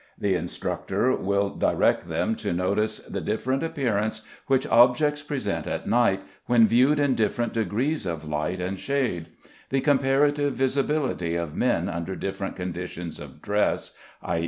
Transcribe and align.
The 0.17 0.33
instructor 0.33 1.15
will 1.15 1.51
direct 1.51 2.09
them 2.09 2.33
to 2.37 2.51
notice 2.53 2.97
the 2.97 3.21
different 3.21 3.61
appearance 3.61 4.23
which 4.47 4.65
objects 4.65 5.21
present 5.21 5.67
at 5.67 5.87
night, 5.87 6.21
when 6.47 6.65
viewed 6.65 6.99
in 6.99 7.13
different 7.13 7.53
degrees 7.53 8.07
of 8.07 8.25
light 8.25 8.59
and 8.59 8.79
shade; 8.79 9.27
the 9.69 9.79
comparative 9.81 10.55
visibility 10.55 11.35
of 11.35 11.55
men 11.55 11.87
under 11.87 12.15
different 12.15 12.55
conditions 12.55 13.19
of 13.19 13.43
dress, 13.43 13.95
i. 14.23 14.39